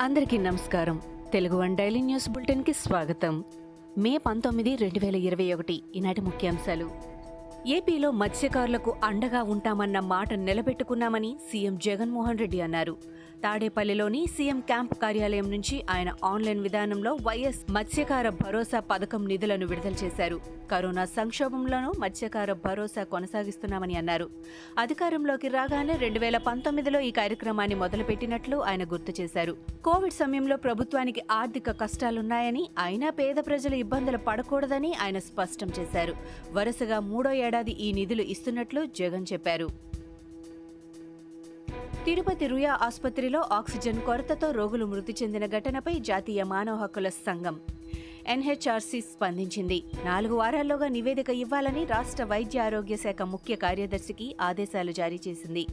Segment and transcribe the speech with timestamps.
[0.00, 1.02] అందరికీ నమస్కారం.
[1.32, 3.44] Telugu one daily news బులెటిన్కి స్వాగతం.
[3.98, 6.90] మే పంతొమ్మిది రెండు వేల ఇరవై ఒకటి ఈనాటి ముఖ్యాంశాలు.
[7.66, 12.96] ఏపీలో మత్స్యకారులకు అండగా ఉంటామన్న మాట నిలబెట్టుకున్నామని సీఎం జగన్మోహన్ రెడ్డి అన్నారు.
[13.44, 20.40] తాడేపల్లిలోని సీఎం క్యాంప్ కార్యాలయం నుంచి ఆయన ఆన్లైన్ విధానంలో వైఎస్ మత్స్యకార భరోసా పథకం నిధులను విడుదల చేశారు.
[20.70, 24.30] కరోనా సంక్షోభంలోనూ మత్స్యకార భరోసా కొనసాగిస్తున్నామని అన్నారు.
[24.78, 29.56] అధికారంలోకి రాగానే రెండు వేల పంతొమ్మిదిలో ఈ కార్యక్రమాన్ని మొదలుపెట్టినట్లు ఆయన గుర్తు చేశారు.
[29.84, 36.14] కోవిడ్ సమయంలో ప్రభుత్వానికి ఆర్థిక కష్టాలున్నాయని అయినా పేద ప్రజలు ఇబ్బందులు పడకూడదని ఆయన స్పష్టం చేశారు.
[36.52, 39.89] వరుసగా మూడో ఏడాది ఈ నిధులు ఇస్తున్నట్లు జగన్ చెప్పారు.
[42.10, 47.56] తిరుపతి రుయా ఆసుపత్రిలో ఆక్సిజన్ కొరతతో రోగులు మృతి చెందిన ఘటనపై జాతీయ మానవ హక్కుల సంఘం
[48.32, 49.78] ఎన్హెచ్ఆర్సీ స్పందించింది.
[50.04, 55.64] నాలుగు వారాల్లోగా నివేదిక ఇవ్వాలని రాష్ట్ర వైద్య ఆరోగ్య శాఖ ముఖ్య కార్యదర్శికి ఆదేశాలు జారీ చేసింది.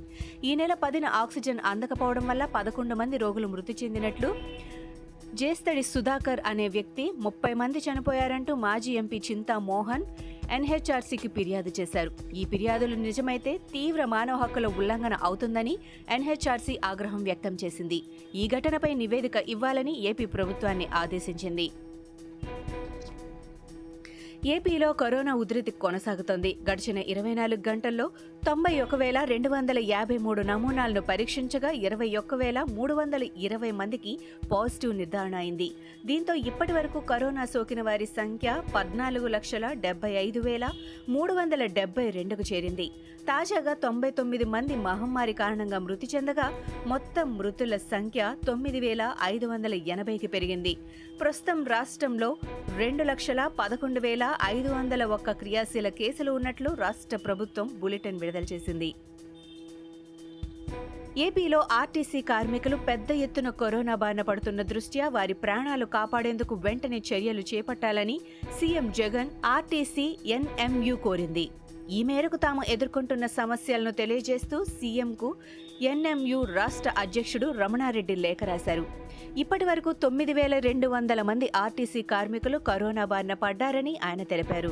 [0.44, 4.31] ఈ నెల పదిన ఆక్సిజన్ అందకపోవడం వల్ల పదకొండు మంది రోగులు మృతి చెందినట్లు
[5.33, 10.06] జేస్తడి సుధాకర్ అనే వ్యక్తి ముప్పై మంది చనిపోయారంటూ మాజీ ఎంపీ చింతా మోహన్
[10.52, 12.12] ఎన్హెచ్ఆర్సీకి ఫిర్యాదు చేశారు.
[12.36, 15.78] ఈ ఫిర్యాదులు నిజమైతే తీవ్ర మానవ హక్కుల ఉల్లంఘన అవుతుందని
[16.09, 18.04] ఎన్హెచ్ఆర్సీ ఆగ్రహం వ్యక్తం చేసింది.
[18.36, 21.72] ఈ ఘటనపై నివేదిక ఇవ్వాలని ఏపీ ప్రభుత్వాన్ని ఆదేశించింది.
[24.53, 26.58] ఏపీలో కరోనా ఉధృతి కొనసాగుతోంది.
[26.67, 28.09] గడిచిన ఇరవై నాలుగు గంటల్లో
[28.45, 33.72] తొంభై ఒక వేల రెండు వందల యాభై మూడు నమూనాలను పరీక్షించగా ఇరవై ఒక్క వేల మూడు వందల ఇరవై
[33.72, 34.20] మందికి
[34.52, 35.70] పాజిటివ్ నిర్ధారణ అయింది.
[36.06, 40.67] దీంతో ఇప్పటి వరకు కరోనా సోకిన వారి సంఖ్య పద్నాలుగు లక్షల డెబ్బై ఐదు వేల
[41.09, 42.88] మూడు వందల డెబ్బై రెండుకు చేరింది.
[43.28, 46.45] తాజాగా తొంభై తొమ్మిది మంది మహమ్మారి కారణంగా మృతి చెందగా
[46.88, 50.73] మొత్తం మృతుల సంఖ్య తొమ్మిది వేల ఐదు వందల ఎనభైకి పెరిగింది.
[51.22, 52.30] ప్రస్తుతం రాష్ట్రంలో
[52.78, 58.95] రెండు లక్షల పదకొండు వేల ఐదు వందల ఒక్క క్రియాశీల కేసులు ఉన్నట్లు రాష్ట్ర ప్రభుత్వం బులెటిన్ విడుదల చేసింది.
[61.17, 68.21] ఏపీలో ఆర్టీసీ కార్మికులు పెద్ద ఎత్తున కరోనా బారిన పడుతున్న దృష్ట్యా వారి ప్రాణాలు కాపాడేందుకు వెంటనే చర్యలు చేపట్టాలని
[68.59, 71.49] సీఎం జగన్ ఆర్టీసీ ఎన్ఎంయు కోరింది.
[71.89, 75.36] ఈ మేరకు తాము ఎదుర్కొంటున్న సమస్యలను తెలియజేస్తూ సీఎంకు
[75.81, 78.86] ఎన్ఎంయు రాష్ట్ర అధ్యక్షుడు రమణారెడ్డి లేఖ రాశారు.
[79.37, 84.70] ఇప్పటి వరకు తొమ్మిది వేల రెండు వందల మంది ఆర్టీసీ కార్మికులు కరోనా బారిన పడ్డారని ఆయన తెలిపారు.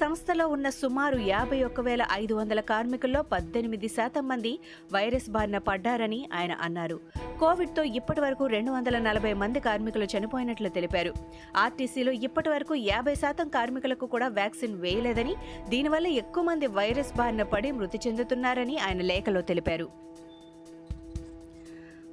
[0.00, 4.58] సంస్థలో ఉన్న సుమారు యాభై ఒక్క వేల ఐదు వందల కార్మికుల్లో పద్దెనిమిది శాతం మంది
[4.92, 7.00] వైరస్ బారిన పడ్డారని ఆయన అన్నారు.
[7.40, 11.12] కోవిడ్తో ఇప్పటి వరకు రెండు వందల నలభై మంది కార్మికులు చనిపోయినట్లు తెలిపారు.
[11.56, 15.34] ఆర్టీసీలో ఇప్పటి వరకు యాభై శాతం కార్మికులకు కూడా వ్యాక్సిన్ వేయలేదని
[15.68, 19.88] దీనివల్ల ఎక్కువ మంది వైరస్ బారిన పడి మృతి చెందుతున్నారని ఆయన లేఖలో తెలిపారు.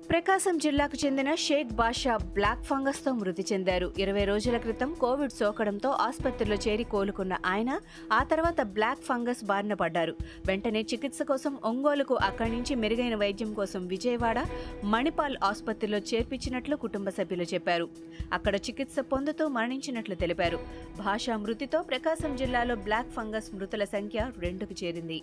[0.09, 3.93] ప్రకాశం జిల్లాకు చెందిన షేక్ బాషా బ్లాక్ ఫంగస్తో మృతి చెందారు.
[3.99, 7.79] ఇరవై రోజుల క్రితం కోవిడ్ సోకడంతో ఆసుపత్రిలో చేరి కోలుకున్న ఆయన
[8.11, 10.13] ఆ తర్వాత బ్లాక్ ఫంగస్ బారిన పడ్డారు.
[10.47, 14.45] వెంటనే చికిత్స కోసం ఒంగోలుకు అక్కడి నుంచి మెరుగైన వైద్యం కోసం విజయవాడ
[14.83, 17.89] మణిపాల్ ఆసుపత్రిలో చేర్పించినట్లు కుటుంబ సభ్యులు చెప్పారు.
[18.33, 20.59] అక్కడ చికిత్స పొందుతూ మరణించినట్లు తెలిపారు.
[20.97, 25.21] భాషా మృతితో ప్రకాశం జిల్లాలో బ్లాక్ ఫంగస్ మృతుల సంఖ్య రెండుకు చేరింది.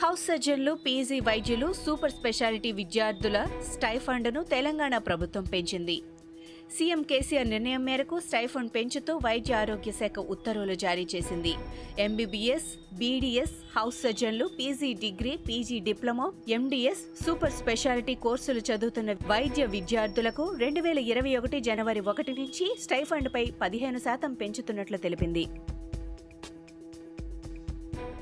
[0.00, 5.96] హౌస్ సర్జన్లు పీజీ వైద్యులు సూపర్ స్పెషాలిటీ విద్యార్థుల స్టైఫండ్ను తెలంగాణ ప్రభుత్వం పెంచింది.
[6.76, 11.52] సీఎం కేసీఆర్ నిర్ణయం మేరకు స్టైఫండ్ పెంచుతూ వైద్య ఆరోగ్య శాఖ ఉత్తర్వులు జారీ చేసింది.
[12.06, 12.68] MBBS
[13.00, 16.26] BDS house సర్జన్లు PG degree PG diploma
[16.58, 23.46] MDS super speciality కోర్సులు చదువుతున్న వైద్య విద్యార్థులకు రెండు వేల ఇరవై ఒకటి జనవరి ఒకటి నుంచి స్టైఫండ్పై
[23.62, 25.46] పదిహేను శాతం పెంచుతున్నట్లు తెలిపింది.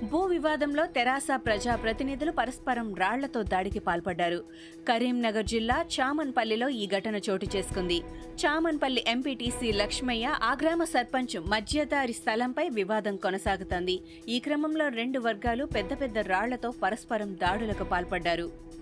[0.03, 4.45] భూ వివాదంలో తెరాస ప్రజా ప్రతినిధులు పరస్పరం రాళ్ళతో దాడికి పాల్పడ్డారు.
[4.89, 8.01] కరీంనగర్ జిల్లా చామన్పల్లిలో ఈ ఘటన చోటు చేసుకుంది.
[8.45, 14.01] చామన్పల్లి ఎంపీటీసీ లక్ష్మయ్య ఆ గ్రామ సర్పంచ్ మధ్యదారి స్థలంపై వివాదం కొనసాగుతోంది.
[14.29, 18.74] ఈ క్రమంలో రెండు వర్గాలు పెద్ద పెద్ద రాళ్ళతో పరస్పరం దాడులకు పాల్పడ్డారు.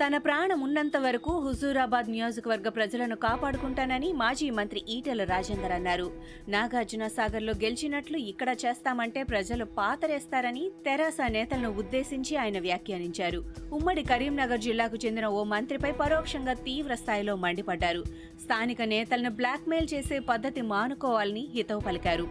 [0.00, 6.08] తన ప్రాణం ఉన్నంత వరకు హుజూరాబాద్ నియోజకవర్గ ప్రజలను కాపాడుకుంటానని మాజీ మంత్రి ఈటెల రాజేందర్ అన్నారు.
[6.48, 13.40] నాగార్జున సాగర్లో గెలిచినట్లు ఇక్కడ చేస్తామంటే ప్రజలు పాతరేస్తారని తెరాస నేతలను ఉద్దేశించి ఆయన వ్యాఖ్యానించారు.
[13.72, 18.04] ఉమ్మడి కరీంనగర్ జిల్లాకు చెందిన ఓ మంత్రిపై పరోక్షంగా తీవ్ర స్థాయిలో మండిపడ్డారు.
[18.44, 22.28] స్థానిక నేతలను బ్లాక్మెయిల్ చేసే పద్ధతి మానుకోవాలని హితవు పలికారు.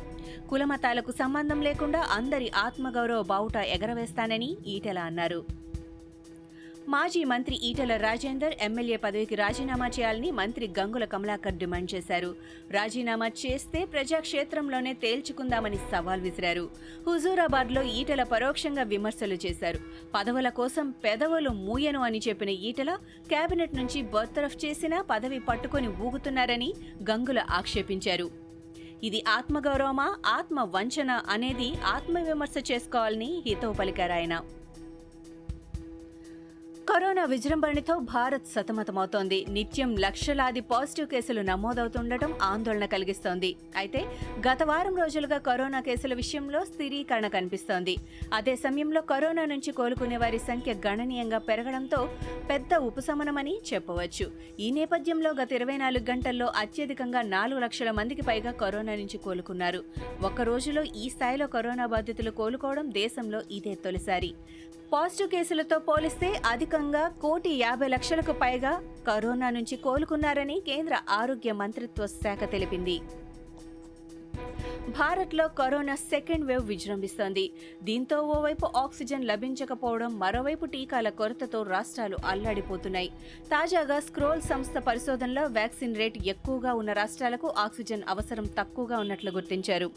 [0.50, 5.64] కులమతాలకు సంబంధం లేకుండా అందరి ఆత్మగౌరవ బావుట ఎగరవేస్తానని ఈటెల అన్నారు.
[6.93, 12.29] మాజీ మంత్రి ఈటల రాజేందర్ ఎమ్మెల్యే పదవికి రాజీనామా చేయాలని మంత్రి గంగుల కమలాకర్ డిమాండ్ చేశారు.
[12.71, 16.65] రాజీనామా చేస్తే ప్రజాక్షేత్రంలోనే తేల్చుకుందామని సవాల్ విసిరారు.
[17.07, 19.79] హుజూరాబాద్లో ఈటల పరోక్షంగా విమర్శలు చేశారు.
[20.15, 22.93] పదవుల కోసం పెదవులు మూయను అని చెప్పిన ఈటల
[23.31, 26.69] కేబినెట్ నుంచి బర్తరఫ్ చేసినా పదవి పట్టుకొని ఊగుతున్నారని
[27.09, 28.27] గంగుల ఆక్షేపించారు.
[29.03, 30.05] ఇది ఆత్మగౌరవమా
[30.35, 34.35] ఆత్మ వంచన అనేది ఆత్మవిమర్శ చేసుకోవాలని హితవు పలికారాయన
[36.89, 39.45] కరోనా విజృంభణతో భారత్ సతమతమవుతోంది.
[39.49, 43.55] నిత్యం లక్షలాది పాజిటివ్ కేసులు నమోదవుతుండటం ఆందోళన కలిగిస్తోంది.
[43.75, 44.01] అయితే
[44.47, 47.95] గత వారం రోజులుగా కరోనా కేసుల విషయంలో స్థిరీకరణ కనిపిస్తోంది.
[48.33, 52.09] అదే సమయంలో కరోనా నుంచి కోలుకునే వారి సంఖ్య గణనీయంగా పెరగడంతో
[52.49, 54.27] పెద్ద ఉపశమనమని చెప్పవచ్చు.
[54.59, 59.83] ఈ నేపథ్యంలో గత ఇరవై నాలుగు గంటల్లో అత్యధికంగా నాలుగు లక్షల మందికి పైగా కరోనా నుంచి కోలుకున్నారు.
[60.21, 64.33] ఒక్క రోజులో ఈ స్థాయిలో కరోనా బాధితులు కోలుకోవడం దేశంలో ఇదే తొలిసారి.
[64.93, 68.71] పాజిటివ్ కేసులతో పోలిస్తే అధికంగా కోటి యాభై లక్షలకు పైగా
[69.07, 72.97] కరోనా నుంచి కోలుకున్నారని కేంద్ర ఆరోగ్య మంత్రిత్వ శాఖ తెలిపింది.
[74.97, 77.45] భారత్లో కరోనా సెకండ్ వేవ్ విజృంభిస్తోంది.
[77.83, 83.09] దీంతో ఓవైపు ఆక్సిజన్ లభించకపోవడం మరోవైపు టీకాల కొరతతో రాష్ట్రాలు అల్లాడిపోతున్నాయి.
[83.53, 89.89] తాజాగా స్క్రోల్ సంస్థ పరిశోధనలో వ్యాక్సిన్ రేట్ ఎక్కువగా ఉన్న రాష్ట్రాలకు ఆక్సిజన్ అవసరం తక్కువగా ఉన్నట్లు గుర్తించారు.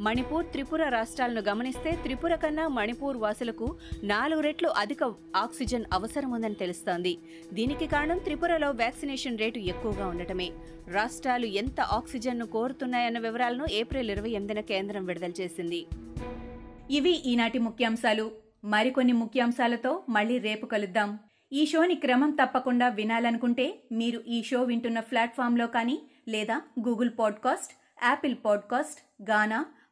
[0.00, 5.04] మణిపూర్ త్రిపుర రాష్ట్రాలను గమనిస్తే త్రిపుర కన్నా మణిపూర్ వాసులకు నాలుగు రెట్లు అధిక
[5.36, 7.18] ఆక్సిజన్ అవసరముందని తెలుస్తోంది.
[7.52, 10.50] దీనికి కారణం త్రిపురలో వ్యాక్సినేషన్ రేటు ఎక్కువగా ఉండటమే.
[10.92, 15.86] రాష్ట్రాలు ఎంత ఆక్సిజన్ను కోరుతున్నాయన్న వివరాలను ఏప్రిల్ ఇరవై ఎనిమిదిన కేంద్రం విడుదల చేసింది.
[16.90, 18.30] ఇవి ఈనాటి ముఖ్యాంశాలు.
[18.64, 21.18] మరికొన్ని ముఖ్యాంశాలతో మళ్ళీ రేపు కలుద్దాం.
[21.52, 27.72] ఈ షోని క్రమం తప్పకుండా వినాలనుకుంటే మీరు ఈ షో వింటున్న ప్లాట్ఫామ్లో కానీ లేదా Google podcast
[28.04, 29.66] Apple podcast Gaana